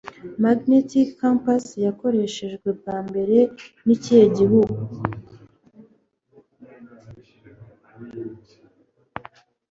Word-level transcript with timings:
Magnetic 0.43 1.07
Compass 1.21 1.65
yakoreshejwe 1.85 2.69
bwa 2.79 2.97
mbere 3.07 3.37
nikihe 3.85 4.25
gihugu 4.37 4.79